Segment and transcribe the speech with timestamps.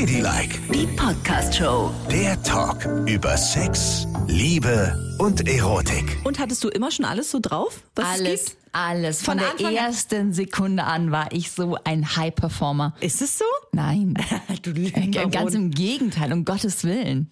[0.00, 1.90] Ladylike, Die Podcast-Show.
[2.10, 6.18] der Talk über Sex, Liebe und Erotik.
[6.22, 7.80] Und hattest du immer schon alles so drauf?
[7.94, 8.65] Was es Alles, gibt?
[8.76, 9.22] Alles.
[9.22, 12.94] Von, Von der ersten Sekunde an war ich so ein High-Performer.
[13.00, 13.44] Ist es so?
[13.72, 14.14] Nein.
[14.62, 17.30] Du Äh, Ganz im Gegenteil, um Gottes Willen.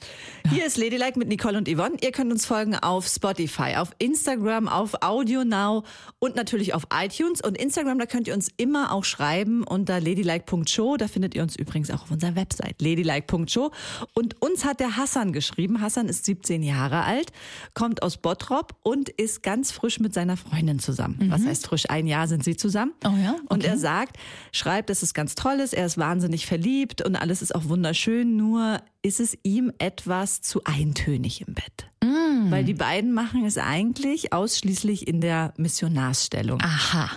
[0.50, 1.96] Hier ist Ladylike mit Nicole und Yvonne.
[2.00, 5.84] Ihr könnt uns folgen auf Spotify, auf Instagram, auf Audio Now
[6.18, 7.40] und natürlich auf iTunes.
[7.40, 10.96] Und Instagram, da könnt ihr uns immer auch schreiben unter ladylike.show.
[10.96, 13.70] Da findet ihr uns übrigens auch auf unserer Website ladylike.show.
[14.14, 15.80] Und uns hat der Hassan geschrieben.
[15.80, 17.32] Hassan ist 17 Jahre alt,
[17.74, 21.33] kommt aus Bottrop und ist ganz frisch mit seiner Freundin zusammen.
[21.34, 21.84] Was heißt frisch?
[21.88, 22.92] Ein Jahr sind sie zusammen.
[23.04, 23.36] Oh ja?
[23.48, 23.66] Und Okay.
[23.68, 24.16] er sagt,
[24.52, 28.36] schreibt, dass es ganz toll ist, er ist wahnsinnig verliebt und alles ist auch wunderschön,
[28.36, 31.90] nur ist es ihm etwas zu eintönig im Bett.
[32.02, 32.50] Mm.
[32.50, 36.60] Weil die beiden machen es eigentlich ausschließlich in der Missionarsstellung.
[36.62, 37.10] Aha.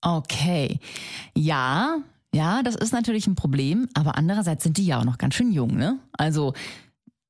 [0.00, 0.78] Okay.
[1.36, 1.98] Ja,
[2.34, 5.50] ja, das ist natürlich ein Problem, aber andererseits sind die ja auch noch ganz schön
[5.52, 5.98] jung, ne?
[6.12, 6.52] Also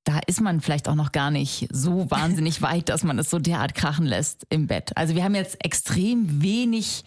[0.08, 3.38] da ist man vielleicht auch noch gar nicht so wahnsinnig weit, dass man es so
[3.38, 4.96] derart krachen lässt im Bett.
[4.96, 7.04] Also wir haben jetzt extrem wenig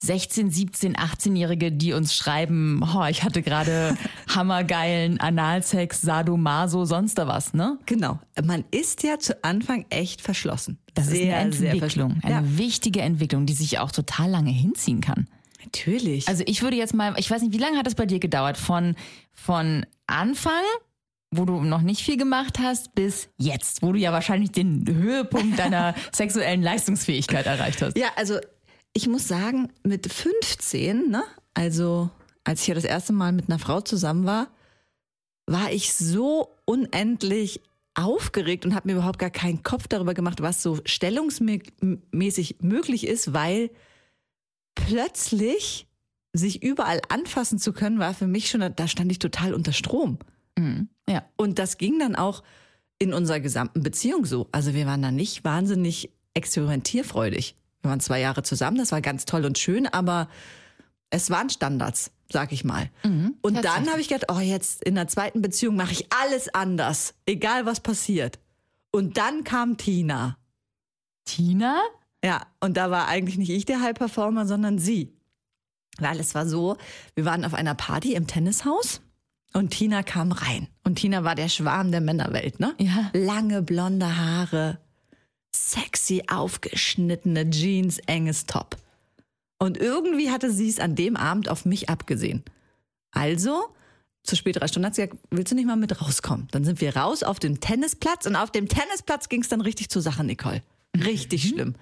[0.00, 3.96] 16, 17, 18-Jährige, die uns schreiben, oh, ich hatte gerade
[4.28, 7.78] hammergeilen Analsex, Sadomaso, sonst da was, ne?
[7.84, 8.18] Genau.
[8.42, 10.78] Man ist ja zu Anfang echt verschlossen.
[10.94, 15.00] Das ist eine sehr Entwicklung, eine Ja, wichtige Entwicklung, die sich auch total lange hinziehen
[15.00, 15.26] kann.
[15.64, 16.28] natürlich.
[16.28, 18.56] Also ich würde jetzt mal, ich weiß nicht, wie lange hat das bei dir gedauert?
[18.56, 18.94] Von,
[19.32, 20.62] von Anfang,
[21.30, 25.58] wo du noch nicht viel gemacht hast, bis jetzt, wo du ja wahrscheinlich den Höhepunkt
[25.58, 27.98] deiner sexuellen Leistungsfähigkeit erreicht hast.
[27.98, 28.38] Ja, also
[28.94, 31.22] ich muss sagen, mit 15, ne,
[31.54, 32.10] also
[32.44, 34.48] als ich ja das erste Mal mit einer Frau zusammen war,
[35.46, 37.62] war ich so unendlich
[37.94, 43.32] aufgeregt und habe mir überhaupt gar keinen Kopf darüber gemacht, was so stellungsmäßig möglich ist,
[43.32, 43.70] weil
[44.74, 45.86] plötzlich
[46.32, 50.18] sich überall anfassen zu können, war für mich schon, da stand ich total unter Strom.
[51.08, 51.24] Ja.
[51.36, 52.42] Und das ging dann auch
[52.98, 54.48] in unserer gesamten Beziehung so.
[54.52, 57.56] Also wir waren da nicht wahnsinnig experimentierfreudig.
[57.82, 60.28] Wir waren zwei Jahre zusammen, das war ganz toll und schön, aber
[61.10, 62.90] es waren Standards, sag ich mal.
[63.40, 67.14] und dann habe ich gedacht, oh, jetzt in der zweiten Beziehung mache ich alles anders,
[67.24, 68.38] egal was passiert.
[68.90, 70.38] Und dann kam Tina.
[71.24, 71.80] Tina?
[72.24, 75.14] Ja, und da war eigentlich nicht ich der High Performer, sondern sie.
[75.98, 76.76] Weil es war so,
[77.14, 79.00] wir waren auf einer Party im Tennishaus
[79.52, 80.68] und Tina kam rein.
[80.84, 82.74] Und Tina war der Schwarm der Männerwelt, ne?
[82.78, 83.10] Ja.
[83.12, 84.78] Lange blonde Haare,
[85.54, 88.76] sexy aufgeschnittene Jeans, enges Top.
[89.58, 92.44] Und irgendwie hatte sie es an dem Abend auf mich abgesehen.
[93.10, 93.64] Also,
[94.22, 96.48] zu späterer Stunde hat sie gesagt, willst du nicht mal mit rauskommen?
[96.50, 99.88] Dann sind wir raus auf den Tennisplatz und auf dem Tennisplatz ging es dann richtig
[99.88, 100.62] zur Sache, Nicole.
[100.96, 101.74] Richtig schlimm.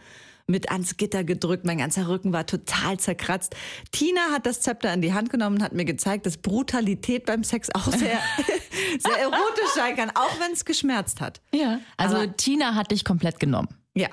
[0.48, 3.56] Mit ans Gitter gedrückt, mein ganzer Rücken war total zerkratzt.
[3.90, 7.42] Tina hat das Zepter in die Hand genommen und hat mir gezeigt, dass Brutalität beim
[7.42, 8.20] Sex auch sehr,
[9.00, 11.40] sehr erotisch sein kann, auch wenn es geschmerzt hat.
[11.52, 11.80] Ja.
[11.96, 13.68] Also Aber- Tina hat dich komplett genommen.
[13.94, 14.08] Ja.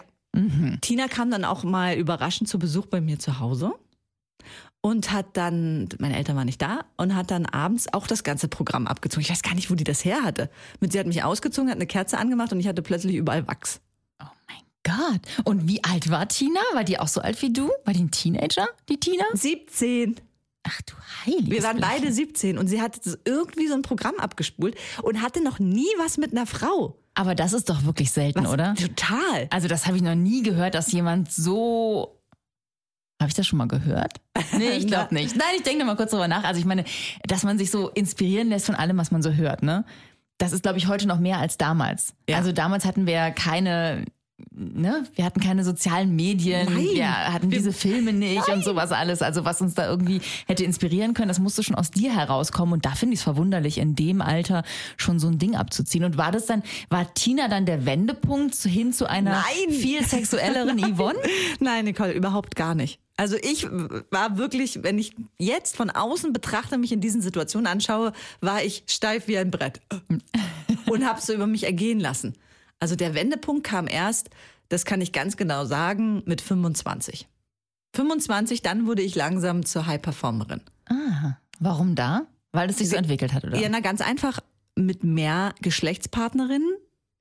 [0.82, 3.74] Tina kam dann auch mal überraschend zu Besuch bei mir zu Hause
[4.82, 8.48] und hat dann, meine Eltern waren nicht da, und hat dann abends auch das ganze
[8.48, 9.22] Programm abgezogen.
[9.22, 10.50] Ich weiß gar nicht, wo die das her hatte.
[10.80, 13.80] Mit sie hat mich ausgezogen, hat eine Kerze angemacht und ich hatte plötzlich überall Wachs.
[14.84, 15.22] Gott.
[15.46, 16.60] Und wie alt war Tina?
[16.74, 17.70] War die auch so alt wie du?
[17.86, 19.24] War die ein Teenager, die Tina?
[19.34, 20.16] 17.
[20.64, 20.94] Ach du
[21.26, 25.44] heiliges Wir waren beide 17 und sie hat irgendwie so ein Programm abgespult und hatte
[25.44, 26.98] noch nie was mit einer Frau.
[27.16, 28.52] Aber das ist doch wirklich selten, Was?
[28.52, 28.74] oder?
[28.76, 29.48] Total.
[29.50, 32.20] Also das habe ich noch nie gehört, dass jemand so.
[33.22, 34.20] Habe ich das schon mal gehört?
[34.58, 35.36] Nee, ich glaube nicht.
[35.36, 36.44] Nein, ich denke noch mal kurz drüber nach.
[36.44, 36.84] Also ich meine,
[37.24, 39.84] dass man sich so inspirieren lässt von allem, was man so hört, ne?
[40.38, 42.14] Das ist, glaube ich, heute noch mehr als damals.
[42.30, 42.38] Ja.
[42.38, 44.06] Also damals hatten wir keine,
[44.52, 45.06] ne?
[45.16, 46.86] Wir hatten keine sozialen Medien, Nein.
[46.94, 49.22] wir hatten diese Filme nicht und sowas alles.
[49.22, 52.74] Also was uns da irgendwie hätte inspirieren können, das musste schon aus dir herauskommen.
[52.74, 54.64] Und da finde ich es verwunderlich, in dem Alter
[54.98, 56.04] schon so ein Ding abzuziehen.
[56.04, 59.74] Und war das dann, war Tina dann der Wendepunkt hin zu einer Nein.
[59.74, 61.20] viel sexuelleren Yvonne?
[61.60, 63.00] Nein, Nicole, überhaupt gar nicht.
[63.16, 63.68] Also ich
[64.10, 68.12] war wirklich, wenn ich jetzt von außen betrachte, mich in diesen Situationen anschaue,
[68.42, 69.82] war ich steif wie ein Brett
[70.88, 72.36] und habe so über mich ergehen lassen.
[72.84, 74.30] Also der Wendepunkt kam erst,
[74.68, 77.30] das kann ich ganz genau sagen, mit 25.
[77.96, 80.60] 25, dann wurde ich langsam zur High-Performerin.
[80.90, 82.28] Ah, warum da?
[82.52, 83.58] Weil es sich so entwickelt hat, oder?
[83.58, 84.42] Ja, na ganz einfach,
[84.76, 86.74] mit mehr Geschlechtspartnerinnen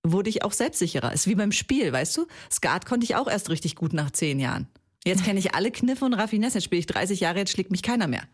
[0.03, 1.13] wurde ich auch selbstsicherer.
[1.13, 2.27] Ist wie beim Spiel, weißt du?
[2.51, 4.67] Skat konnte ich auch erst richtig gut nach zehn Jahren.
[5.05, 6.59] Jetzt kenne ich alle Kniffe und Raffinessen.
[6.59, 8.25] Jetzt spiele ich 30 Jahre, jetzt schlägt mich keiner mehr.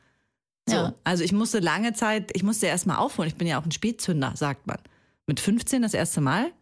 [0.67, 0.77] So.
[0.77, 0.95] Ja.
[1.05, 3.29] Also ich musste lange Zeit, ich musste erst mal aufholen.
[3.29, 4.79] Ich bin ja auch ein Spätzünder, sagt man.
[5.27, 6.53] Mit 15 das erste Mal.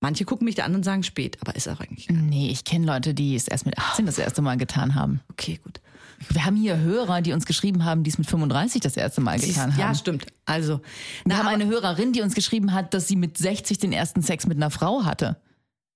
[0.00, 2.08] Manche gucken mich da an und sagen spät, aber ist auch eigentlich.
[2.08, 5.20] Nee, ich kenne Leute, die es erst mit 18 das erste Mal getan haben.
[5.30, 5.80] Okay, gut.
[6.28, 9.38] Wir haben hier Hörer, die uns geschrieben haben, die es mit 35 das erste Mal
[9.38, 9.80] getan haben.
[9.80, 10.26] Ja, stimmt.
[10.44, 10.80] Also,
[11.24, 14.46] Wir haben eine Hörerin, die uns geschrieben hat, dass sie mit 60 den ersten Sex
[14.46, 15.36] mit einer Frau hatte.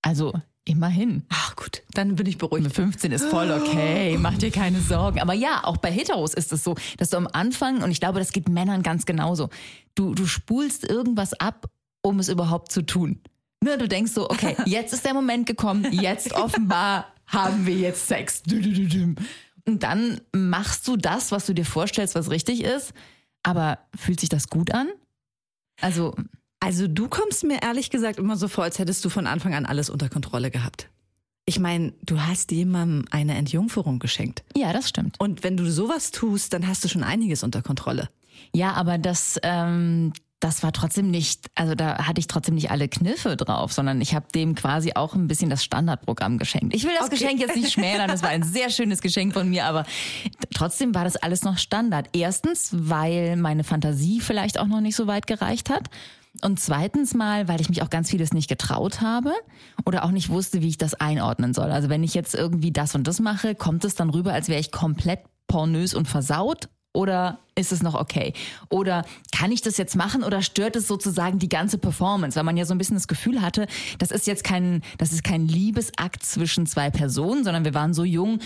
[0.03, 0.35] Also
[0.67, 1.25] immerhin.
[1.29, 2.65] ach gut, dann bin ich beruhigt.
[2.65, 5.21] Mit 15 ist voll okay, mach dir keine Sorgen.
[5.21, 8.19] Aber ja, auch bei Heteros ist es so, dass du am Anfang, und ich glaube,
[8.19, 9.51] das geht Männern ganz genauso,
[9.95, 11.67] du, du spulst irgendwas ab,
[12.03, 13.21] um es überhaupt zu tun.
[13.63, 18.07] Ne, du denkst so, okay, jetzt ist der Moment gekommen, jetzt offenbar haben wir jetzt
[18.07, 18.43] Sex.
[19.67, 22.93] Und dann machst du das, was du dir vorstellst, was richtig ist.
[23.43, 24.89] Aber fühlt sich das gut an?
[25.81, 26.15] Also,
[26.61, 29.67] Also du kommst mir ehrlich gesagt immer so vor, als hättest du von Anfang an
[29.67, 30.89] alles unter Kontrolle gehabt.
[31.47, 34.45] Ich meine, du hast jemandem eine Entjungferung geschenkt.
[34.57, 35.21] ja, das stimmt.
[35.21, 38.09] Und wenn du sowas tust, dann hast du schon einiges unter Kontrolle.
[38.55, 40.13] Ja, aber das, ähm,
[40.45, 44.15] das war trotzdem nicht, also da hatte ich trotzdem nicht alle Kniffe drauf, sondern ich
[44.15, 46.75] habe dem quasi auch ein bisschen das Standardprogramm geschenkt.
[46.75, 47.17] Ich will das Okay.
[47.17, 49.87] Geschenk jetzt nicht schmälern, das war ein sehr schönes Geschenk von mir, aber
[50.55, 52.11] trotzdem war das alles noch Standard.
[52.13, 55.89] Erstens, weil meine Fantasie vielleicht auch noch nicht so weit gereicht hat.
[56.43, 59.33] Und zweitens mal, weil ich mich auch ganz vieles nicht getraut habe
[59.87, 61.71] oder auch nicht wusste, wie ich das einordnen soll.
[61.71, 64.61] Also wenn ich jetzt irgendwie das und das mache, kommt es dann rüber, als wäre
[64.61, 68.33] ich komplett pornös und versaut oder ist es noch okay?
[68.71, 72.37] Oder kann ich das jetzt machen oder stört es sozusagen die ganze Performance?
[72.37, 73.67] Weil man ja so ein bisschen das Gefühl hatte,
[73.99, 78.05] das ist jetzt kein, das ist kein Liebesakt zwischen zwei Personen, sondern wir waren so
[78.05, 78.39] jung,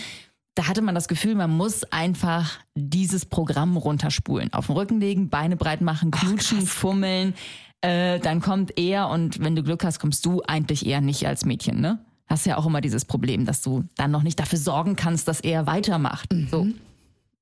[0.55, 4.51] da hatte man das Gefühl, man muss einfach dieses Programm runterspulen.
[4.51, 7.33] Auf den Rücken legen, Beine breit machen, knutschen, fummeln.
[7.81, 11.45] Äh, dann kommt er und wenn du Glück hast, kommst du eigentlich eher nicht als
[11.45, 11.99] Mädchen, ne?
[12.27, 15.39] Hast ja auch immer dieses Problem, dass du dann noch nicht dafür sorgen kannst, dass
[15.39, 16.29] er weitermacht.
[16.51, 16.67] So.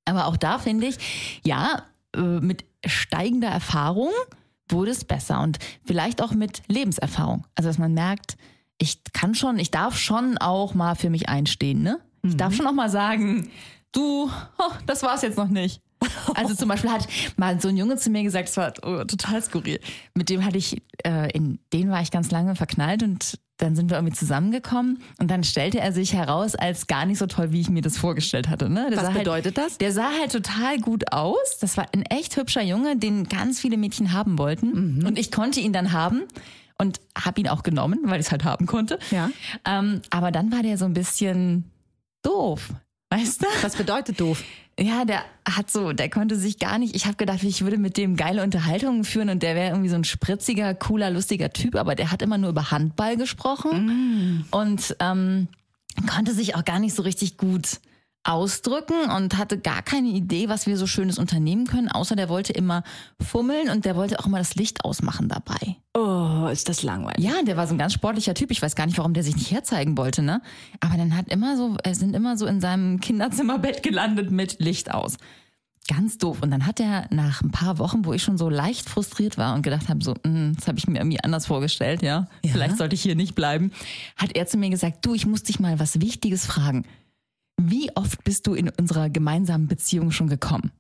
[0.08, 0.98] Aber auch da finde ich,
[1.44, 1.84] ja,
[2.16, 4.12] äh, mit steigender Erfahrung
[4.70, 7.46] wurde es besser und vielleicht auch mit Lebenserfahrung.
[7.56, 8.38] Also dass man merkt,
[8.78, 12.00] ich kann schon, ich darf schon auch mal für mich einstehen, ne?
[12.24, 13.50] Ich darf schon auch mal sagen,
[13.94, 15.82] du, oh, das war's jetzt noch nicht.
[16.36, 19.42] Also zum Beispiel hat mal so ein Junge zu mir gesagt, das war oh, total
[19.42, 19.80] skurril.
[20.14, 23.90] Mit dem hatte ich, äh, in den war ich ganz lange verknallt und dann sind
[23.90, 27.62] wir irgendwie zusammengekommen und dann stellte er sich heraus als gar nicht so toll, wie
[27.62, 28.70] ich mir das vorgestellt hatte.
[28.70, 28.90] Ne?
[28.94, 29.80] Was halt, bedeutet das?
[29.80, 31.58] Der sah halt total gut aus.
[31.60, 35.04] Das war ein echt hübscher Junge, den ganz viele Mädchen haben wollten.
[35.06, 36.24] Und ich konnte ihn dann haben
[36.78, 39.00] und habe ihn auch genommen, weil ich es halt haben konnte.
[39.10, 39.32] Ja.
[39.66, 41.72] Ähm, aber dann war der so ein bisschen
[42.22, 42.74] doof.
[43.10, 43.48] Weißt du?
[43.62, 44.44] Was bedeutet doof?
[44.80, 46.96] Ja, der hat so, der konnte sich gar nicht.
[46.96, 49.96] Ich habe gedacht, ich würde mit dem geile Unterhaltungen führen und der wäre irgendwie so
[49.96, 55.48] ein spritziger, cooler, lustiger Typ, aber der hat immer nur über Handball gesprochen und ähm,
[56.08, 57.80] konnte sich auch gar nicht so richtig gut
[58.28, 62.52] ausdrücken und hatte gar keine Idee, was wir so schönes unternehmen können, außer der wollte
[62.54, 62.84] immer
[63.22, 65.78] fummeln und der wollte auch immer das Licht ausmachen dabei.
[65.94, 67.24] Oh, ist das langweilig.
[67.24, 68.52] Ja, der war so ein ganz sportlicher Typ.
[68.52, 70.42] Ich weiß gar nicht, warum der sich nicht herzeigen wollte, ne?
[70.82, 74.94] Aber dann hat immer so, er sind immer so in seinem Kinderzimmerbett gelandet mit Licht
[74.94, 75.18] aus.
[75.88, 76.40] Ganz doof.
[76.42, 79.56] Und dann hat er nach ein paar Wochen, wo ich schon so leicht frustriert war
[79.56, 82.28] und gedacht habe, so, mm, das habe ich mir irgendwie anders vorgestellt, ja?
[82.44, 82.52] Ja.
[82.52, 83.72] Vielleicht sollte ich hier nicht bleiben,
[84.18, 86.84] hat er zu mir gesagt, du, ich muss dich mal was Wichtiges fragen.
[87.60, 90.72] Wie oft bist du in unserer gemeinsamen Beziehung schon gekommen?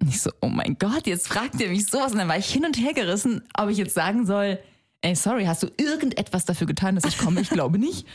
[0.00, 2.12] Und ich so, oh mein Gott, jetzt fragt ihr mich sowas.
[2.12, 4.58] Und dann war ich hin und her gerissen, ob ich jetzt sagen soll,
[5.02, 7.40] ey, sorry, hast du irgendetwas dafür getan, dass ich komme?
[7.40, 8.06] Ich glaube nicht.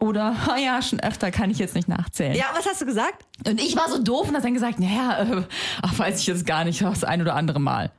[0.00, 2.34] Oder, ah ja, schon öfter kann ich jetzt nicht nachzählen.
[2.34, 3.26] Ja, was hast du gesagt?
[3.46, 5.42] Und ich war so doof und hat dann gesagt, naja, äh,
[5.82, 7.90] ach, weiß ich jetzt gar nicht, das ein oder andere Mal.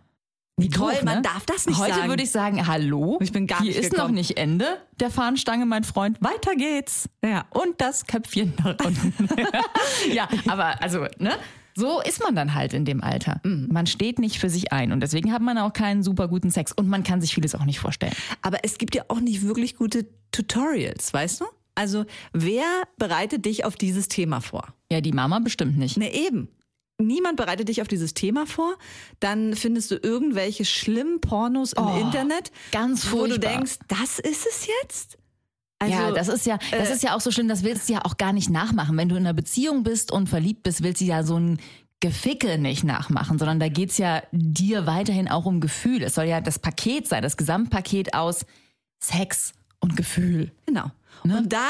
[0.62, 2.10] Wie Toll, man darf das nicht Heute sagen.
[2.10, 4.14] würde ich sagen, hallo, Ich bin gar hier nicht ist noch gekommen.
[4.16, 4.66] nicht Ende
[5.00, 6.18] der Fahnenstange, mein Freund.
[6.22, 7.08] Weiter geht's.
[7.24, 7.46] Ja.
[7.52, 9.16] Und das Köpfchen nach unten.
[10.12, 11.32] ja, aber also, ne?
[11.76, 13.40] So ist man dann halt in dem Alter.
[13.46, 13.70] Mhm.
[13.72, 16.74] Man steht nicht für sich ein und deswegen hat man auch keinen super guten Sex
[16.74, 18.14] und man kann sich vieles auch nicht vorstellen.
[18.42, 21.46] Aber es gibt ja auch nicht wirklich gute Tutorials, weißt du?
[21.76, 22.66] Also, wer
[22.98, 24.74] bereitet dich auf dieses Thema vor?
[24.92, 25.96] Ja, die Mama bestimmt nicht.
[25.98, 26.50] Ne, eben.
[27.02, 28.76] Niemand bereitet dich auf dieses Thema vor.
[29.20, 33.52] Dann findest du irgendwelche schlimmen Pornos im Oh, Internet, ganz wo du furchtbar.
[33.52, 35.18] denkst, das ist es jetzt?
[35.80, 37.94] Also, ja, das ist ja, das äh, ist ja auch so schlimm, das willst du
[37.94, 38.98] ja auch gar nicht nachmachen.
[38.98, 41.58] Wenn du in einer Beziehung bist und verliebt bist, willst du ja so ein
[42.02, 46.04] Geficke nicht nachmachen, sondern da geht's ja dir weiterhin auch um Gefühl.
[46.04, 48.46] Es soll ja das Paket sein, das Gesamtpaket aus
[49.02, 50.52] Sex und Gefühl.
[50.66, 50.92] Genau.
[51.24, 51.38] Ne?
[51.38, 51.68] Und da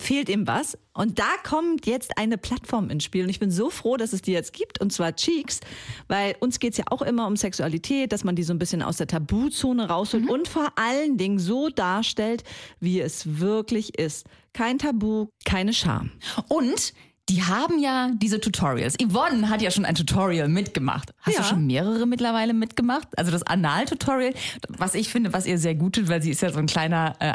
[0.00, 0.76] fehlt ihm was.
[0.92, 3.24] Und da kommt jetzt eine Plattform ins Spiel.
[3.24, 5.60] Und ich bin so froh, dass es die jetzt gibt, und zwar Cheeks,
[6.08, 8.96] weil uns geht's ja auch immer um Sexualität, dass man die so ein bisschen aus
[8.96, 10.30] der Tabuzone rausholt Mhm.
[10.30, 12.44] und vor allen Dingen so darstellt,
[12.80, 14.26] wie es wirklich ist.
[14.52, 16.10] Kein Tabu, keine Scham.
[16.48, 16.92] Und
[17.28, 18.96] die haben ja diese Tutorials.
[19.00, 21.12] Yvonne hat ja schon ein Tutorial mitgemacht.
[21.20, 21.42] Hast Ja.
[21.42, 23.06] du schon mehrere mittlerweile mitgemacht?
[23.16, 24.34] Also das Anal-Tutorial,
[24.68, 27.14] was ich finde, was ihr sehr gut tut, weil sie ist ja so ein kleiner
[27.20, 27.32] äh,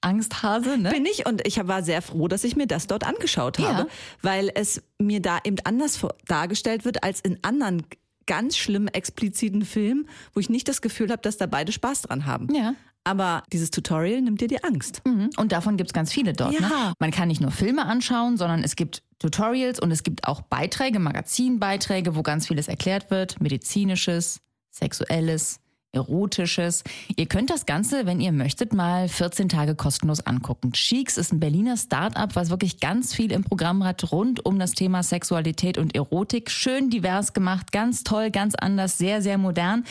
[0.00, 0.90] Angsthase, ne?
[0.90, 3.74] Bin ich und ich war sehr froh, dass ich mir das dort angeschaut Ja.
[3.74, 3.88] habe,
[4.22, 7.82] weil es mir da eben anders dargestellt wird als in anderen
[8.26, 12.26] ganz schlimm expliziten Filmen, wo ich nicht das Gefühl habe, dass da beide Spaß dran
[12.26, 12.52] haben.
[12.54, 12.74] Ja.
[13.04, 15.00] Aber dieses Tutorial nimmt dir die Angst.
[15.06, 15.30] Mhm.
[15.36, 16.60] Und davon gibt's ganz viele dort.
[16.60, 16.66] Ne?
[16.68, 16.92] Ja.
[16.98, 20.98] Man kann nicht nur Filme anschauen, sondern es gibt Tutorials und es gibt auch Beiträge,
[20.98, 23.40] Magazinbeiträge, wo ganz vieles erklärt wird.
[23.40, 24.40] Medizinisches,
[24.72, 25.60] sexuelles,
[25.96, 26.84] erotisches.
[27.16, 30.72] Ihr könnt das Ganze, wenn ihr möchtet, mal 14 Tage kostenlos angucken.
[30.72, 34.72] Cheeks ist ein Berliner Start-up, was wirklich ganz viel im Programm hat rund um das
[34.72, 36.50] Thema Sexualität und Erotik.
[36.50, 39.84] Schön divers gemacht, ganz toll, ganz anders, sehr, sehr modern.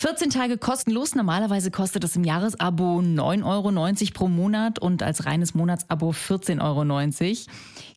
[0.00, 1.16] 14 Tage kostenlos.
[1.16, 6.84] Normalerweise kostet es im Jahresabo 9,90 Euro pro Monat und als reines Monatsabo 14,90 Euro.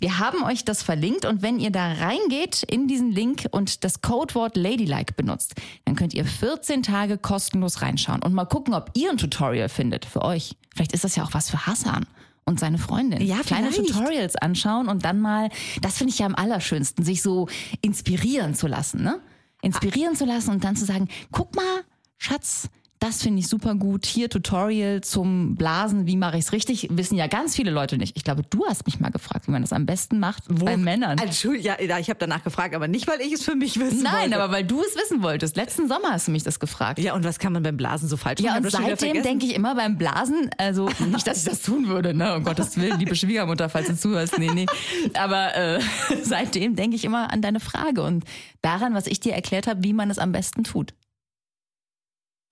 [0.00, 4.02] Wir haben euch das verlinkt und wenn ihr da reingeht in diesen Link und das
[4.02, 9.10] Codewort Ladylike benutzt, dann könnt ihr 14 Tage kostenlos reinschauen und mal gucken, ob ihr
[9.10, 10.56] ein Tutorial findet für euch.
[10.74, 12.06] Vielleicht ist das ja auch was für Hassan
[12.44, 13.22] und seine Freundin.
[13.22, 13.92] Ja, Kleine vielleicht.
[13.92, 17.48] Tutorials anschauen und dann mal, das finde ich ja am allerschönsten, sich so
[17.82, 19.20] inspirieren zu lassen, ne?
[19.62, 21.84] Inspirieren zu lassen und dann zu sagen, guck mal,
[22.18, 22.68] Schatz,
[23.02, 24.06] das finde ich super gut.
[24.06, 26.86] Hier Tutorial zum Blasen, wie mache ich es richtig?
[26.92, 28.16] Wissen ja ganz viele Leute nicht.
[28.16, 31.18] Ich glaube, du hast mich mal gefragt, wie man das am besten macht bei Männern.
[31.18, 34.04] Entschuldigung, ja, ja, ich habe danach gefragt, aber nicht, weil ich es für mich wissen
[34.04, 34.40] Nein, wollte.
[34.40, 35.56] aber weil du es wissen wolltest.
[35.56, 37.00] Letzten Sommer hast du mich das gefragt.
[37.00, 38.66] Ja, und was kann man beim Blasen so falsch Ja, machen?
[38.66, 41.88] und schon wieder seitdem denke ich immer beim Blasen, also nicht, dass ich das tun
[41.88, 42.36] würde, ne?
[42.36, 44.38] Um Gottes Willen, liebe Schwiegermutter, falls du zuhörst.
[44.38, 44.66] Nee, nee.
[45.14, 45.80] Aber äh,
[46.22, 48.24] seitdem denke ich immer an deine Frage und
[48.60, 50.94] daran, was ich dir erklärt habe, wie man es am besten tut.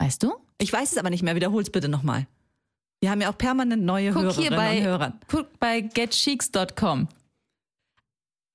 [0.00, 0.33] Weißt du?
[0.59, 1.35] Ich weiß es aber nicht mehr.
[1.37, 2.26] Wiederhol's bitte nochmal.
[3.00, 5.12] Wir haben ja auch permanent neue Guck Hörerinnen hier bei, und Hörer.
[5.28, 7.09] guck bei getcheeks.com.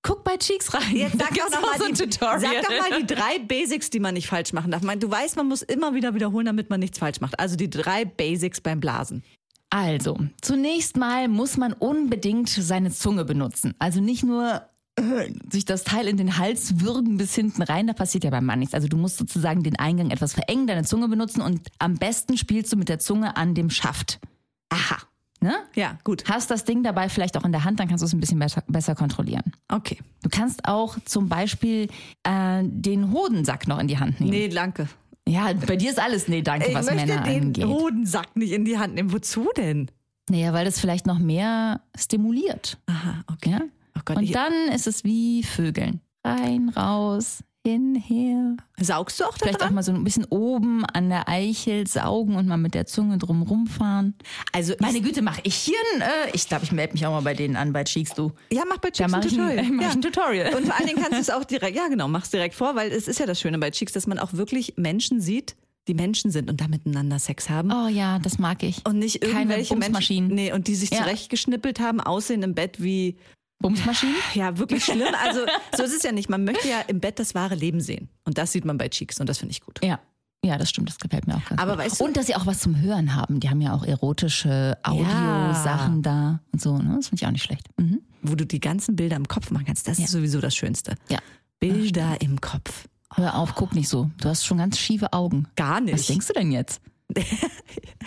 [0.02, 0.96] Guck bei Cheeks rein.
[0.96, 2.40] Jetzt Da sag doch, mal so ein die, Tutorial.
[2.40, 4.82] sag doch mal die drei Basics, die man nicht falsch machen darf.
[4.82, 7.40] Du weißt, man muss immer wieder wiederholen, damit man nichts falsch macht.
[7.40, 9.24] Also die drei Basics beim Blasen.
[9.72, 13.74] Also, zunächst mal muss man unbedingt seine Zunge benutzen.
[13.80, 14.62] Also nicht nur
[15.52, 18.60] sich das Teil in den Hals würgen bis hinten rein, da passiert ja beim Mann
[18.60, 18.74] nichts.
[18.74, 22.72] Also du musst sozusagen den Eingang etwas verengen, deine Zunge benutzen und am besten spielst
[22.72, 24.20] du mit der Zunge an dem Schaft.
[24.70, 24.98] Aha.
[25.42, 25.54] Ne?
[25.76, 26.24] Ja, gut.
[26.28, 28.40] Hast das Ding dabei vielleicht auch in der Hand, dann kannst du es ein bisschen
[28.40, 29.44] besser, besser kontrollieren.
[29.68, 29.98] Okay.
[30.24, 31.88] Du kannst auch zum Beispiel
[32.24, 34.32] äh, den Hodensack noch in die Hand nehmen.
[34.32, 34.88] Nee, danke.
[35.28, 37.66] Ja, bei dir ist alles nee, danke, Ich was möchte Männer den angeht.
[37.66, 39.12] Hodensack nicht in die Hand nehmen.
[39.12, 39.92] Wozu denn?
[40.30, 42.78] Naja, weil das vielleicht noch mehr stimuliert.
[42.88, 43.52] Aha, okay.
[43.52, 43.62] Ja?
[43.98, 46.02] Oh Gott, Und dann ist es wie Vögeln.
[46.26, 48.58] Rein, raus, hin, her.
[48.80, 49.76] saugst du auch da Vielleicht auch dran?
[49.76, 53.42] mal so ein bisschen oben an der Eichel saugen und mal mit der Zunge drum
[53.44, 54.16] rumfahren.
[54.52, 57.22] Also, Meine Güte, mache ich hier ein, äh, ich glaube, ich melde mich auch mal
[57.22, 58.32] bei denen an, bei Cheeks, du.
[58.52, 59.66] ja, mach bei Da Chicks ein ich, ein, Tutorial.
[59.80, 59.90] äh, ja.
[59.92, 60.56] ein Tutorial.
[60.56, 62.92] Und vor allen Dingen kannst du es auch direkt, ja genau, mach's direkt vor, weil
[62.92, 65.56] es ist ja das Schöne bei Chicks, dass man auch wirklich Menschen sieht,
[65.88, 67.72] die Menschen sind und da miteinander Sex haben.
[67.72, 68.84] oh ja, das mag ich.
[68.88, 70.30] Und nicht Keine irgendwelche Bumsmaschinen.
[70.30, 70.98] Menschen, nee, und die sich Ja.
[71.04, 73.18] zurechtgeschnippelt haben, aussehen im Bett wie,
[73.70, 74.16] Bumsmaschinen?
[74.34, 75.02] ja, wirklich schlimm.
[75.24, 75.42] Also,
[75.76, 76.30] so ist es ja nicht.
[76.30, 78.10] Man möchte ja im Bett das wahre Leben sehen.
[78.24, 79.80] Und das sieht man bei Cheeks und das finde ich gut.
[79.84, 80.00] Ja.
[80.44, 81.86] Ja, das stimmt, das gefällt mir auch ganz Aber gut.
[81.86, 83.40] weißt du- und dass sie auch was zum Hören haben.
[83.40, 86.94] Die haben ja auch erotische Audiosachen da und so, ne?
[86.98, 87.68] Das finde ich auch nicht schlecht.
[87.78, 88.02] Mhm.
[88.22, 90.06] Wo du die ganzen Bilder im Kopf machen kannst, das Ja.
[90.06, 90.96] ist sowieso das Schönste.
[91.10, 91.18] Ja.
[91.60, 92.86] Bilder im Kopf.
[93.16, 94.12] Hör auf, guck nicht so.
[94.22, 95.48] Du hast schon ganz schiefe Augen.
[95.56, 95.94] Gar nicht.
[95.96, 96.82] Was denkst du denn jetzt?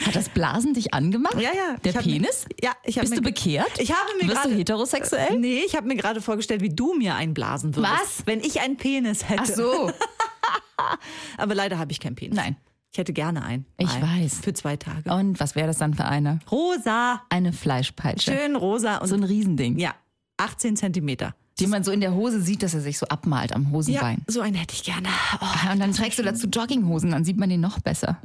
[0.04, 1.34] Hat das Blasen dich angemacht?
[1.40, 1.76] Ja, ja.
[1.84, 2.46] Der hab mir- Penis?
[2.62, 3.70] ja, ich habe Bist mir du bekehrt?
[3.78, 5.38] Ich habe mir Bist du gerade heterosexuell?
[5.38, 7.94] Nee, ich habe mir gerade vorgestellt, wie du mir einblasen würdest.
[8.00, 8.26] Was?
[8.26, 9.42] Wenn ich einen Penis hätte.
[9.42, 9.90] Ach so.
[11.36, 12.36] Aber leider habe ich keinen Penis.
[12.36, 12.56] Nein.
[12.92, 13.66] Ich hätte gerne einen.
[13.76, 14.20] Ich Mal.
[14.22, 14.38] weiß.
[14.42, 15.12] Für zwei Tage.
[15.12, 16.38] Und was wäre das dann für eine?
[16.50, 17.22] Rosa.
[17.28, 18.32] Eine Fleischpeitsche.
[18.32, 19.78] Schön rosa und So ein Riesending.
[19.78, 19.94] ja,
[20.38, 21.34] 18 Zentimeter.
[21.60, 24.22] Die man so in der Hose sieht, dass er sich so abmalt am Ja, Hosenbein.
[24.28, 25.08] so einen hätte ich gerne.
[25.34, 25.38] Oh.
[25.44, 28.18] Ah, Und dann trägst du dazu Jogginghosen, dann sieht man den noch besser.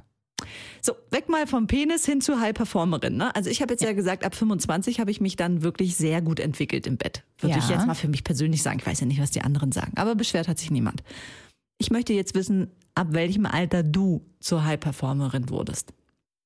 [0.81, 3.17] So, weg mal vom Penis hin zur High Performerin.
[3.17, 3.35] Ne?
[3.35, 3.93] Also ich habe jetzt ja.
[3.93, 7.23] gesagt, ab 25 habe ich mich dann wirklich sehr gut entwickelt im Bett.
[7.39, 7.59] Würde Ja.
[7.59, 8.79] ich jetzt mal für mich persönlich sagen.
[8.79, 11.03] Ich weiß ja nicht, was die anderen sagen, aber beschwert hat sich niemand.
[11.77, 15.93] Ich möchte jetzt wissen, ab welchem Alter du zur High Performerin wurdest.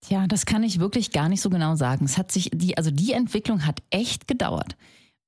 [0.02, 2.06] Tja, das kann ich wirklich gar nicht so genau sagen.
[2.06, 4.76] Es hat sich die, also die Entwicklung hat echt gedauert.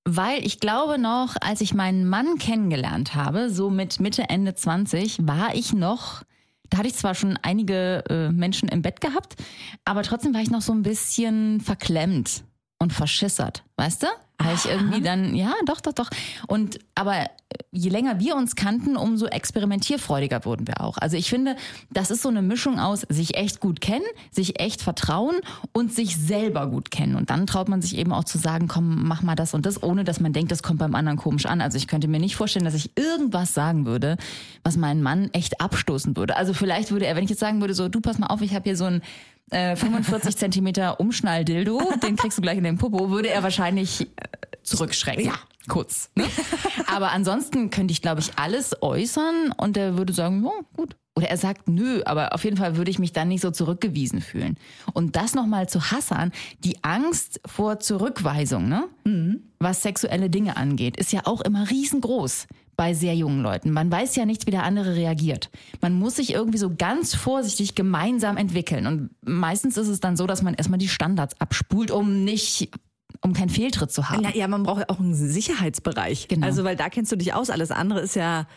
[0.05, 5.27] Weil ich glaube noch, als ich meinen Mann kennengelernt habe, so mit Mitte, Ende 20,
[5.27, 6.23] war ich noch,
[6.69, 9.35] da hatte ich zwar schon einige äh, Menschen im Bett gehabt,
[9.85, 12.43] aber trotzdem war ich noch so ein bisschen verklemmt
[12.79, 14.07] und verschissert, weißt du?
[14.41, 16.09] Weil ich irgendwie dann, ja, doch, doch, doch.
[16.47, 17.25] Und aber
[17.71, 20.97] je länger wir uns kannten, umso experimentierfreudiger wurden wir auch.
[20.97, 21.55] Also ich finde,
[21.91, 25.35] das ist so eine Mischung aus sich echt gut kennen, sich echt vertrauen
[25.73, 27.15] und sich selber gut kennen.
[27.15, 29.83] Und dann traut man sich eben auch zu sagen, komm, mach mal das und das,
[29.83, 31.59] ohne dass man denkt, das kommt beim anderen komisch an.
[31.59, 34.15] Also ich könnte mir nicht vorstellen, dass ich irgendwas sagen würde,
[34.63, 36.37] was meinen Mann echt abstoßen würde.
[36.37, 38.53] Also vielleicht würde er, wenn ich jetzt sagen würde, so, du pass mal auf, ich
[38.55, 39.01] habe hier so ein
[39.51, 44.07] äh, 45 Zentimeter Umschnalldildo, den kriegst du gleich in den Popo, würde er wahrscheinlich äh,
[44.63, 45.25] zurückschrecken.
[45.25, 45.33] Ja.
[45.67, 46.09] Kurz.
[46.15, 46.25] Ne?
[46.87, 50.95] Aber ansonsten könnte ich, glaube ich, alles äußern und er würde sagen, ja, gut.
[51.15, 54.21] Oder er sagt nö, aber auf jeden Fall würde ich mich dann nicht so zurückgewiesen
[54.21, 54.57] fühlen.
[54.93, 56.31] Und das nochmal zu Hassan,
[56.63, 58.87] die Angst vor Zurückweisung, ne?
[59.59, 62.47] was sexuelle Dinge angeht, ist ja auch immer riesengroß
[62.79, 63.71] bei sehr jungen Leuten.
[63.73, 65.49] Man weiß ja nicht, wie der andere reagiert.
[65.81, 68.87] Man muss sich irgendwie so ganz vorsichtig gemeinsam entwickeln.
[68.87, 72.69] Und meistens ist es dann so, dass man erstmal die Standards abspult, um nicht,
[73.19, 74.23] um keinen Fehltritt zu haben.
[74.23, 76.29] Ja, ja, man braucht ja auch einen Sicherheitsbereich.
[76.29, 76.45] Genau.
[76.47, 77.49] Also, weil da kennst du dich aus.
[77.49, 78.47] Alles andere ist ja.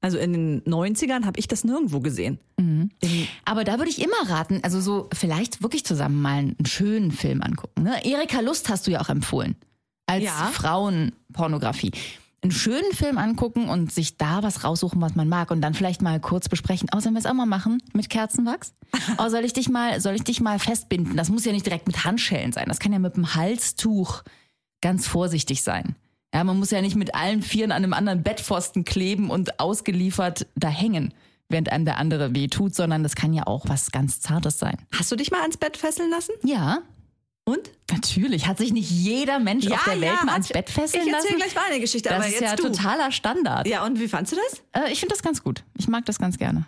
[0.00, 2.40] Also in den 90ern habe ich das nirgendwo gesehen.
[2.56, 2.90] In,
[3.44, 7.40] Aber da würde ich immer raten, also so vielleicht wirklich zusammen mal einen schönen Film
[7.40, 7.84] angucken.
[7.84, 8.04] Ne?
[8.04, 9.54] Erika Lust hast du ja auch empfohlen.
[10.06, 10.50] Als Ja.
[10.52, 11.92] Frauenpornografie.
[12.42, 16.02] Einen schönen Film angucken und sich da was raussuchen, was man mag und dann vielleicht
[16.02, 16.88] mal kurz besprechen.
[16.94, 18.72] Oh, sollen wir es auch mal machen mit Kerzenwachs?
[19.18, 21.16] Oh, soll ich dich mal, soll ich dich mal festbinden?
[21.16, 22.66] Das muss ja nicht direkt mit Handschellen sein.
[22.68, 24.22] Das kann ja mit einem Halstuch
[24.80, 25.96] ganz vorsichtig sein.
[26.34, 30.46] Ja, man muss ja nicht mit allen Vieren an einem anderen Bettpfosten kleben und ausgeliefert
[30.54, 31.14] da hängen,
[31.48, 34.76] während einem der andere weh tut, sondern das kann ja auch was ganz Zartes sein.
[34.92, 36.32] hast du dich mal ans Bett fesseln lassen?
[36.44, 36.78] Ja,
[37.48, 37.70] Und?
[37.92, 38.46] natürlich.
[38.48, 41.38] Hat sich nicht jeder Mensch auf der Welt mal hat- ans Bett fesseln Ich erzähle
[41.38, 41.52] lassen?
[41.52, 42.62] gleich meine Geschichte, das aber ist jetzt ja du.
[42.64, 43.66] totaler Standard.
[43.68, 44.62] Ja, und wie fandst du das?
[44.84, 45.62] Äh, ich finde das ganz gut.
[45.78, 46.66] Ich mag das ganz gerne.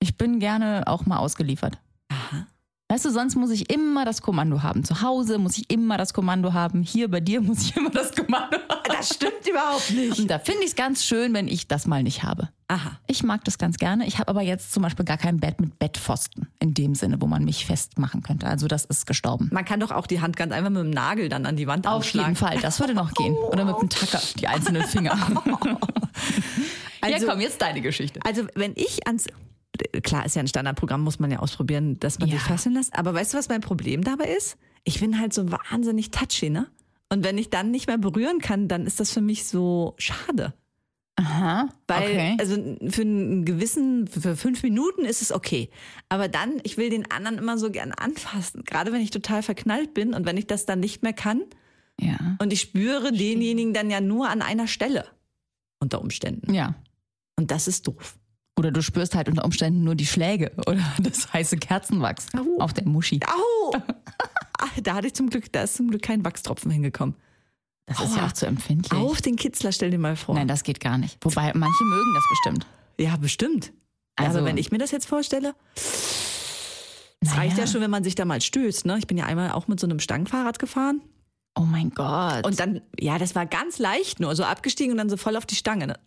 [0.00, 1.78] Ich bin gerne auch mal ausgeliefert.
[2.88, 4.84] Weißt du, sonst muss ich immer das Kommando haben.
[4.84, 6.82] Zu Hause muss ich immer das Kommando haben.
[6.84, 8.80] Hier bei dir muss ich immer das Kommando haben.
[8.84, 10.20] Das stimmt überhaupt nicht.
[10.20, 12.48] Und da finde ich es ganz schön, wenn ich das mal nicht habe.
[12.68, 12.92] Aha.
[13.08, 14.06] Ich mag das ganz gerne.
[14.06, 16.46] Ich habe aber jetzt zum Beispiel gar kein Bett mit Bettpfosten.
[16.60, 18.46] In dem Sinne, wo man mich festmachen könnte.
[18.46, 19.48] Also das ist gestorben.
[19.52, 21.86] Man kann doch auch die Hand ganz einfach mit dem Nagel dann an die Wand
[21.88, 22.28] Auf anschlagen.
[22.34, 22.58] jeden Fall.
[22.60, 23.34] Das würde noch gehen.
[23.34, 25.16] Oder mit dem Tacker, die einzelnen Finger.
[27.02, 28.20] Also- ja, komm, jetzt deine Geschichte.
[28.24, 29.26] Also wenn ich ans
[30.02, 32.36] klar ist ja ein Standardprogramm, muss man ja ausprobieren, dass man Ja.
[32.36, 32.96] sich fesseln lässt.
[32.98, 34.56] Aber weißt du, was mein Problem dabei ist?
[34.84, 36.66] Ich bin halt so wahnsinnig touchy, ne?
[37.08, 40.54] Und wenn ich dann nicht mehr berühren kann, dann ist das für mich so schade.
[41.18, 41.68] Aha.
[41.86, 42.36] Weil, okay.
[42.38, 42.56] also
[42.90, 45.70] für einen gewissen, für fünf Minuten ist es okay.
[46.10, 48.64] Aber dann, ich will den anderen immer so gern anfassen.
[48.64, 51.42] Gerade wenn ich total verknallt bin und wenn ich das dann nicht mehr kann.
[51.98, 52.16] ja.
[52.38, 55.06] Und ich spüre denjenigen dann ja nur an einer Stelle.
[55.78, 56.52] Unter Umständen.
[56.52, 56.74] Ja.
[57.36, 58.18] Und das ist doof.
[58.58, 62.60] Oder du spürst halt unter Umständen nur die Schläge oder das heiße Kerzenwachs Au.
[62.62, 63.20] auf der Muschi.
[63.26, 63.72] Au!
[64.58, 67.14] Ah, da hatte ich zum Glück, da ist zum Glück kein Wachstropfen hingekommen.
[67.86, 68.28] Das ist ja Aua.
[68.28, 68.98] auch zu empfindlich.
[68.98, 70.34] Auf den Kitzler, stell dir mal vor.
[70.34, 71.18] Nein, das geht gar nicht.
[71.22, 72.66] Wobei manche mögen das bestimmt.
[72.98, 73.72] Ja, bestimmt.
[74.16, 77.36] Also- Also, wenn ich mir das jetzt vorstelle, es Naja.
[77.40, 78.86] reicht ja schon, wenn man sich da mal stößt.
[78.86, 78.96] Ne?
[78.98, 81.02] Ich bin ja einmal auch mit so einem Stangenfahrrad gefahren.
[81.58, 82.44] Oh mein Gott.
[82.46, 85.44] Und dann, ja, das war ganz leicht nur, so abgestiegen und dann so voll auf
[85.46, 85.86] die Stange.
[85.86, 85.98] Ne?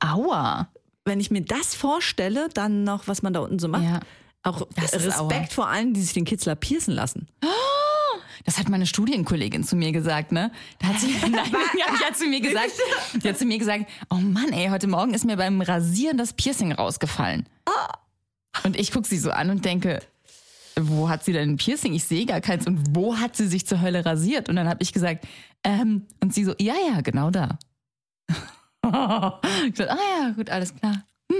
[0.00, 0.68] aua.
[1.04, 4.00] Wenn ich mir das vorstelle, dann noch, was man da unten so macht, Ja.
[4.42, 7.28] auch Das Respekt vor allen, die sich den Kitzler piercen lassen.
[8.46, 10.50] Das hat meine Studienkollegin zu mir gesagt, ne?
[10.78, 11.32] Da hat sie, nein,
[11.78, 12.72] ja, die hat zu mir gesagt,
[13.22, 16.32] die hat zu mir gesagt, oh Mann, ey, heute Morgen ist mir beim Rasieren das
[16.32, 17.46] Piercing rausgefallen.
[18.64, 20.00] Und ich gucke sie so an und denke,
[20.78, 21.94] wo hat sie denn ein Piercing?
[21.94, 22.66] Ich sehe gar keins.
[22.66, 24.48] Und wo hat sie sich zur Hölle rasiert?
[24.48, 25.26] Und dann habe ich gesagt,
[25.64, 27.58] ähm, und sie so, ja, ja, genau da.
[29.66, 31.04] ich gesagt, ah ja, gut, alles klar.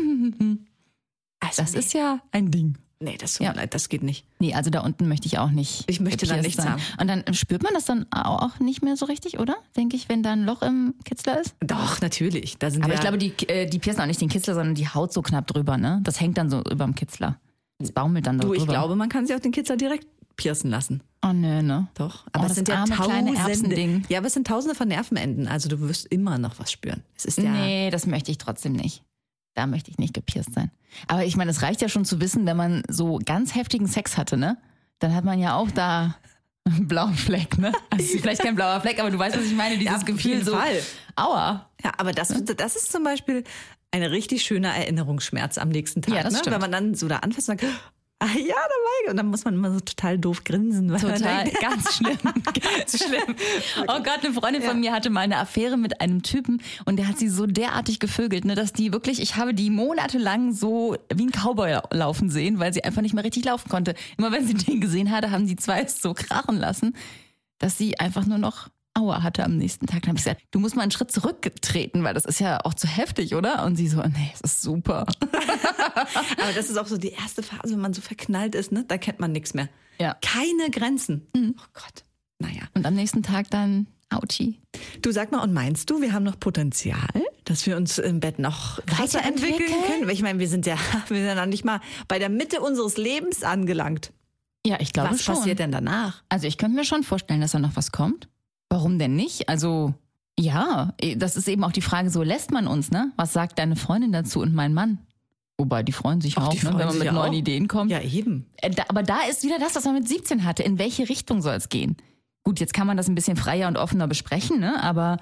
[1.40, 1.78] Also, Das nee.
[1.80, 2.78] ist ja ein Ding.
[3.00, 3.50] Nee, das tut Ja.
[3.50, 4.24] mir leid, das geht nicht.
[4.38, 5.84] Nee, also da unten möchte ich auch nicht.
[5.88, 6.76] Ich möchte da nichts sein.
[6.98, 9.56] Und dann spürt man das dann auch nicht mehr so richtig, oder?
[9.76, 11.54] Denke ich, wenn da ein Loch im Kitzler ist.
[11.60, 12.56] Doch, natürlich.
[12.58, 14.88] Da sind Aber ich glaube, die, äh, die piercen auch nicht den Kitzler, sondern die
[14.88, 16.00] Haut so knapp drüber, ne?
[16.02, 17.38] Das hängt dann so über dem Kitzler.
[17.78, 18.72] Das baumelt dann so du, ich drüber.
[18.72, 21.02] glaube, man kann sich auch den Kitzler direkt piercen lassen.
[21.24, 21.88] Oh, nö, ne?
[21.94, 22.24] Doch.
[22.26, 24.02] Oh, Aber das es sind ja tausende.
[24.08, 25.48] Ja, aber es sind tausende von Nervenenden.
[25.48, 27.02] Also du wirst immer noch was spüren.
[27.16, 27.50] Es ist ja.
[27.50, 29.02] Nee, das möchte ich trotzdem nicht.
[29.54, 30.70] Da möchte ich nicht gepierst sein.
[31.06, 34.16] Aber ich meine, es reicht ja schon zu wissen, wenn man so ganz heftigen Sex
[34.18, 34.58] hatte, ne?
[34.98, 36.16] Dann hat man ja auch da
[36.64, 37.72] einen blauen Fleck, ne?
[37.90, 39.76] Also vielleicht kein blauer Fleck, aber du weißt, was ich meine.
[39.78, 40.80] Dieses Ja, auf Gefühl jeden so, Fall.
[41.16, 41.70] aua.
[41.82, 43.44] Ja, aber das, das ist zum Beispiel
[43.92, 46.14] ein richtig schöner Erinnerungsschmerz am nächsten Tag.
[46.14, 46.38] Ja, das ne?
[46.40, 46.54] stimmt.
[46.54, 47.72] Wenn man dann so da anfasst und sagt,
[48.24, 49.10] ah ja, dabei.
[49.10, 50.88] Und dann muss man immer so total doof grinsen.
[50.88, 53.36] Total, ganz schlimm, ganz schlimm.
[53.82, 57.08] Oh Gott, eine Freundin von mir hatte mal eine Affäre mit einem Typen und der
[57.08, 61.26] hat sie so derartig gevögelt, ne, dass die wirklich, ich habe die monatelang so wie
[61.26, 63.94] ein Cowboy laufen sehen, weil sie einfach nicht mehr richtig laufen konnte.
[64.16, 66.96] Immer wenn sie den gesehen hatte, haben die zwei es so krachen lassen,
[67.58, 70.02] dass sie einfach nur noch Shower hatte am nächsten Tag.
[70.02, 72.74] Dann habe ich gesagt, du musst mal einen Schritt zurücktreten, weil das ist ja auch
[72.74, 73.64] zu heftig, oder?
[73.64, 75.06] Und sie so, nee, es ist super.
[75.20, 78.84] Aber das ist auch so die erste Phase, wenn man so verknallt ist, ne?
[78.86, 79.68] Da kennt man nichts mehr.
[79.98, 80.16] Ja.
[80.22, 81.26] Keine Grenzen.
[81.36, 82.04] Oh Gott.
[82.38, 82.62] Naja.
[82.74, 84.60] Und am nächsten Tag dann, Auchi.
[85.02, 87.08] Du sag mal, und meinst du, wir haben noch Potenzial,
[87.44, 90.06] dass wir uns im Bett noch weiterentwickeln können?
[90.06, 90.76] Weil ich meine, wir sind ja,
[91.08, 94.12] wir sind ja noch nicht mal bei der Mitte unseres Lebens angelangt.
[94.66, 95.34] Ja, ich glaube Was schon.
[95.34, 96.22] passiert denn danach?
[96.28, 98.28] Also ich könnte mir schon vorstellen, dass da noch was kommt.
[98.68, 99.48] Warum denn nicht?
[99.48, 99.94] Also
[100.38, 103.12] ja, eh, das ist eben auch die Frage, so lässt man uns, ne?
[103.16, 104.98] Was sagt deine Freundin dazu und mein Mann?
[105.56, 107.38] Wobei, die freuen sich Ach, auch, die ne, freuen wenn man mit neuen auch.
[107.38, 107.90] Ideen kommt.
[107.92, 108.46] Ja, eben.
[108.56, 110.64] Äh, Aber da ist wieder das, was man mit 17 hatte.
[110.64, 111.96] In welche Richtung soll es gehen?
[112.42, 114.82] Gut, jetzt kann man das ein bisschen freier und offener besprechen, ne?
[114.82, 115.18] aber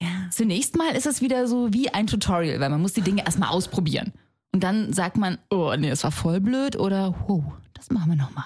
[0.00, 0.08] Ja.
[0.30, 3.50] zunächst mal ist es wieder so wie ein Tutorial, weil man muss die Dinge erstmal
[3.50, 4.12] ausprobieren.
[4.52, 8.16] Und dann sagt man, oh nee, das war voll blöd oder, oh, das machen wir
[8.16, 8.44] nochmal.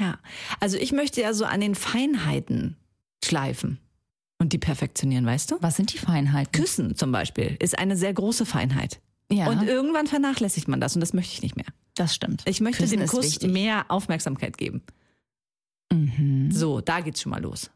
[0.00, 0.18] Ja.
[0.58, 2.76] Also ich möchte ja so an den Feinheiten
[3.24, 3.78] schleifen
[4.38, 5.56] und die perfektionieren, weißt du?
[5.60, 6.52] Was sind die Feinheiten?
[6.52, 9.00] Küssen zum Beispiel ist eine sehr große Feinheit.
[9.30, 11.66] Ja, Und irgendwann vernachlässigt man das und das möchte ich nicht mehr.
[11.94, 12.42] das stimmt.
[12.46, 13.50] Ich möchte Küssen dem Kuss wichtig.
[13.52, 14.82] mehr Aufmerksamkeit geben.
[15.92, 16.50] Mhm.
[16.50, 17.70] So, da geht's schon mal los.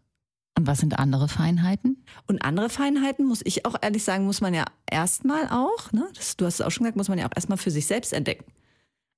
[0.57, 2.05] Und was sind andere Feinheiten?
[2.27, 6.37] Und andere Feinheiten, muss ich auch ehrlich sagen, muss man ja erstmal auch, ne, das,
[6.37, 8.45] du hast es auch schon gesagt, muss man ja auch erstmal für sich selbst entdecken.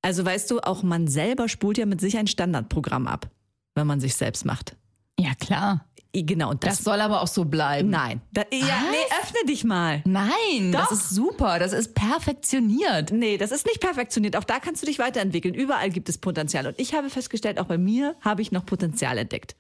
[0.00, 3.30] Also weißt du, auch man selber spult ja mit sich ein Standardprogramm ab,
[3.74, 4.76] wenn man sich selbst macht.
[5.18, 5.86] Ja, klar.
[6.14, 7.90] Genau, und das, Das soll aber auch so bleiben.
[7.90, 8.20] nein.
[8.32, 8.58] Da, ja,
[8.90, 10.00] nee, öffne dich mal.
[10.04, 10.88] Nein, Doch.
[10.88, 11.58] das ist super.
[11.58, 13.10] Das ist perfektioniert.
[13.10, 14.36] Nee, das ist nicht perfektioniert.
[14.36, 15.54] Auch da kannst du dich weiterentwickeln.
[15.54, 16.66] Überall gibt es Potenzial.
[16.68, 19.56] Und ich habe festgestellt, auch bei mir habe ich noch Potenzial entdeckt.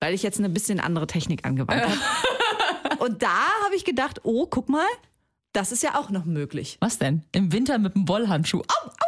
[0.00, 1.94] Weil ich jetzt eine bisschen andere Technik angewandt habe.
[3.04, 4.86] Und da habe ich gedacht, oh, guck mal,
[5.52, 6.76] das ist ja auch noch möglich.
[6.80, 7.24] Was denn?
[7.32, 8.60] Im Winter mit einem Wollhandschuh.
[8.60, 9.07] Au, au,